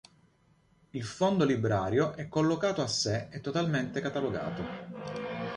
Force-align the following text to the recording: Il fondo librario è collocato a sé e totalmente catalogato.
Il 0.89 1.03
fondo 1.03 1.45
librario 1.45 2.13
è 2.15 2.27
collocato 2.27 2.81
a 2.81 2.87
sé 2.87 3.27
e 3.29 3.39
totalmente 3.39 4.01
catalogato. 4.01 4.63